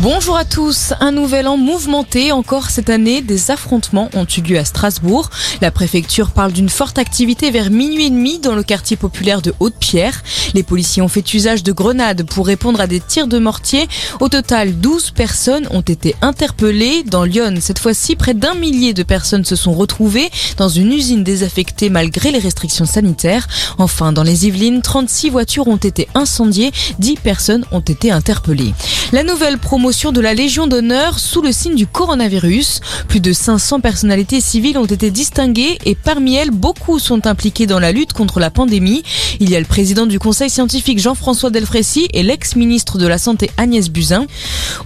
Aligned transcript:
Bonjour 0.00 0.36
à 0.36 0.46
tous, 0.46 0.94
un 1.00 1.12
nouvel 1.12 1.46
an 1.46 1.58
mouvementé 1.58 2.32
encore 2.32 2.70
cette 2.70 2.88
année. 2.88 3.20
Des 3.20 3.50
affrontements 3.50 4.08
ont 4.14 4.24
eu 4.24 4.40
lieu 4.40 4.58
à 4.58 4.64
Strasbourg. 4.64 5.28
La 5.60 5.70
préfecture 5.70 6.30
parle 6.30 6.52
d'une 6.52 6.70
forte 6.70 6.98
activité 6.98 7.50
vers 7.50 7.70
minuit 7.70 8.06
et 8.06 8.10
demi 8.10 8.38
dans 8.38 8.54
le 8.54 8.62
quartier 8.62 8.96
populaire 8.96 9.42
de 9.42 9.52
Haute-Pierre. 9.60 10.22
Les 10.54 10.62
policiers 10.62 11.02
ont 11.02 11.08
fait 11.08 11.34
usage 11.34 11.62
de 11.62 11.72
grenades 11.72 12.24
pour 12.24 12.46
répondre 12.46 12.80
à 12.80 12.86
des 12.86 13.00
tirs 13.00 13.26
de 13.26 13.38
mortier. 13.38 13.86
Au 14.20 14.30
total, 14.30 14.74
12 14.80 15.10
personnes 15.10 15.68
ont 15.70 15.82
été 15.82 16.16
interpellées. 16.22 17.04
Dans 17.04 17.24
Lyon, 17.24 17.56
cette 17.60 17.78
fois-ci, 17.78 18.16
près 18.16 18.34
d'un 18.34 18.54
millier 18.54 18.94
de 18.94 19.02
personnes 19.02 19.44
se 19.44 19.56
sont 19.56 19.74
retrouvées 19.74 20.30
dans 20.56 20.70
une 20.70 20.90
usine 20.90 21.22
désaffectée 21.22 21.90
malgré 21.90 22.30
les 22.30 22.38
restrictions 22.38 22.86
sanitaires. 22.86 23.46
Enfin, 23.76 24.12
dans 24.12 24.22
les 24.22 24.46
Yvelines, 24.46 24.80
36 24.80 25.28
voitures 25.28 25.68
ont 25.68 25.76
été 25.76 26.08
incendiées, 26.14 26.72
10 26.98 27.16
personnes 27.16 27.64
ont 27.72 27.80
été 27.80 28.10
interpellées. 28.10 28.72
La 29.12 29.24
nouvelle 29.24 29.58
promotion 29.58 30.10
de 30.10 30.22
la 30.22 30.32
Légion 30.32 30.66
d'honneur 30.66 31.18
sous 31.18 31.42
le 31.42 31.52
signe 31.52 31.74
du 31.74 31.86
coronavirus. 31.86 32.80
Plus 33.08 33.20
de 33.20 33.34
500 33.34 33.80
personnalités 33.80 34.40
civiles 34.40 34.78
ont 34.78 34.86
été 34.86 35.10
distinguées 35.10 35.78
et 35.84 35.94
parmi 35.94 36.36
elles, 36.36 36.50
beaucoup 36.50 36.98
sont 36.98 37.26
impliquées 37.26 37.66
dans 37.66 37.78
la 37.78 37.92
lutte 37.92 38.14
contre 38.14 38.40
la 38.40 38.48
pandémie. 38.48 39.02
Il 39.42 39.50
y 39.50 39.56
a 39.56 39.58
le 39.58 39.66
président 39.66 40.06
du 40.06 40.20
conseil 40.20 40.48
scientifique 40.48 41.00
Jean-François 41.00 41.50
Delfrécy 41.50 42.06
et 42.12 42.22
l'ex-ministre 42.22 42.96
de 42.96 43.08
la 43.08 43.18
Santé 43.18 43.50
Agnès 43.56 43.90
Buzyn. 43.90 44.26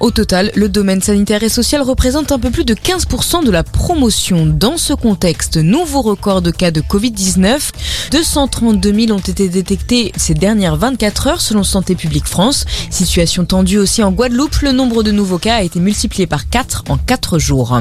Au 0.01 0.11
total, 0.11 0.51
le 0.55 0.71
domaine 0.71 1.03
sanitaire 1.03 1.43
et 1.43 1.51
social 1.51 1.83
représente 1.83 2.33
un 2.33 2.39
peu 2.39 2.51
plus 2.51 2.65
de 2.65 2.73
15% 2.73 3.45
de 3.45 3.51
la 3.51 3.63
promotion. 3.63 4.47
Dans 4.47 4.79
ce 4.79 4.95
contexte, 4.95 5.59
nouveau 5.59 6.01
record 6.01 6.41
de 6.41 6.51
cas 6.51 6.71
de 6.71 6.81
Covid-19. 6.81 7.59
232 8.13 8.95
000 8.95 9.13
ont 9.13 9.21
été 9.21 9.51
détectés 9.51 10.11
ces 10.17 10.33
dernières 10.33 10.77
24 10.77 11.27
heures 11.27 11.41
selon 11.43 11.63
Santé 11.63 11.95
publique 11.95 12.27
France. 12.27 12.65
Situation 12.89 13.45
tendue 13.45 13.77
aussi 13.77 14.03
en 14.03 14.11
Guadeloupe, 14.11 14.63
le 14.63 14.73
nombre 14.73 15.03
de 15.03 15.13
nouveaux 15.13 15.37
cas 15.37 15.57
a 15.57 15.63
été 15.65 15.81
multiplié 15.81 16.27
par 16.27 16.49
4 16.49 16.85
en 16.89 16.97
4 16.97 17.39
jours. 17.39 17.79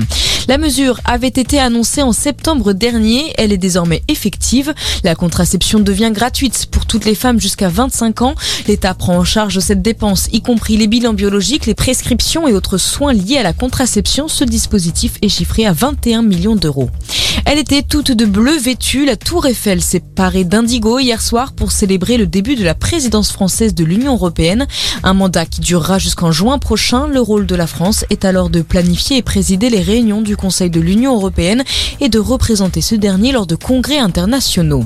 La 0.49 0.57
mesure 0.57 0.99
avait 1.05 1.27
été 1.27 1.57
annoncée 1.57 2.01
en 2.01 2.11
septembre 2.11 2.73
dernier, 2.73 3.33
elle 3.37 3.53
est 3.53 3.57
désormais 3.57 4.03
effective. 4.09 4.73
La 5.05 5.15
contraception 5.15 5.79
devient 5.79 6.11
gratuite 6.13 6.64
pour 6.66 6.85
toutes 6.85 7.05
les 7.05 7.16
femmes 7.16 7.39
jusqu'à 7.39 7.69
25 7.69 8.21
ans. 8.21 8.35
L'État 8.67 8.94
prend 8.94 9.17
en 9.17 9.23
charge 9.23 9.59
cette 9.59 9.81
dépense, 9.81 10.27
y 10.31 10.41
compris 10.41 10.77
les 10.77 10.88
bilans 10.88 11.13
biologiques, 11.13 11.66
les 11.66 11.75
prescriptions 11.75 12.47
et 12.47 12.53
autres 12.53 12.77
soins 12.77 13.13
liés 13.13 13.38
à 13.38 13.44
la 13.44 13.53
contraception. 13.53 14.27
Ce 14.27 14.44
dispositif 14.44 15.13
est 15.22 15.30
chiffré 15.30 15.66
à 15.66 15.73
21 15.73 16.22
millions 16.22 16.55
d'euros. 16.55 16.89
Elle 17.45 17.59
était 17.59 17.83
toute 17.83 18.11
de 18.11 18.25
bleu 18.25 18.57
vêtue. 18.57 19.05
La 19.05 19.17
Tour 19.17 19.45
Eiffel 19.45 19.81
s'est 19.81 19.99
parée 19.99 20.44
d'indigo 20.44 20.99
hier 20.99 21.22
soir 21.22 21.53
pour 21.53 21.72
célébrer 21.72 22.17
le 22.17 22.25
début 22.25 22.55
de 22.55 22.63
la 22.63 22.73
présidence 22.73 23.31
française 23.31 23.75
de 23.75 23.83
l'Union 23.83 24.13
européenne. 24.13 24.67
Un 25.03 25.13
mandat 25.13 25.45
qui 25.45 25.61
durera 25.61 26.00
jusqu'en 26.00 26.31
juin 26.31 26.57
prochain. 26.57 27.07
Le 27.07 27.22
rôle 27.22 27.45
de 27.45 27.55
la 27.55 27.67
France 27.67 28.05
est 28.09 28.25
alors 28.25 28.50
de 28.50 28.61
planifier 28.61 29.17
et 29.17 29.22
présider 29.22 29.69
les 29.69 29.81
réunions 29.81 30.22
du 30.22 30.35
Conseil 30.35 30.69
de 30.69 30.79
l'Union 30.79 31.16
européenne 31.16 31.63
et 32.00 32.09
de 32.09 32.19
représenter 32.19 32.81
ce 32.81 32.95
dernier 32.95 33.31
lors 33.31 33.47
de 33.47 33.55
congrès 33.55 34.00
internationaux. 34.00 34.85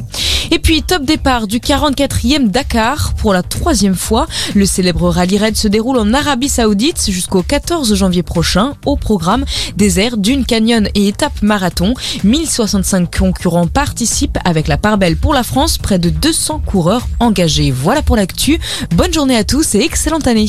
Et 0.52 0.59
puis, 0.59 0.81
top 0.81 1.03
départ 1.03 1.47
du 1.47 1.59
44e 1.59 2.50
Dakar 2.50 3.14
pour 3.16 3.33
la 3.33 3.44
troisième 3.44 3.95
fois. 3.95 4.28
Le 4.55 4.66
célèbre 4.66 5.09
rallye 5.09 5.38
raid 5.38 5.55
se 5.55 5.67
déroule 5.67 5.97
en 5.97 6.14
Arabie 6.14 6.50
Saoudite 6.50 7.09
jusqu'au 7.09 7.44
14 7.44 7.94
janvier 7.94 8.23
prochain. 8.23 8.73
Au 8.86 8.95
programme, 8.95 9.45
désert, 9.77 10.17
dune, 10.17 10.45
canyon 10.45 10.88
et 10.95 11.08
étape 11.08 11.42
marathon. 11.42 11.94
1065 12.23 13.16
concurrents 13.17 13.67
participent 13.67 14.39
avec 14.44 14.67
la 14.67 14.77
part 14.77 14.97
belle 14.97 15.17
pour 15.17 15.33
la 15.33 15.44
France. 15.44 15.77
Près 15.77 16.00
de 16.00 16.09
200 16.09 16.64
coureurs 16.66 17.08
engagés. 17.20 17.72
Voilà 17.72 18.02
pour 18.02 18.16
l'actu. 18.16 18.59
Bonne 18.95 19.14
journée 19.14 19.36
à 19.36 19.44
tous 19.44 19.75
et 19.75 19.80
excellente 19.80 20.27
année. 20.27 20.47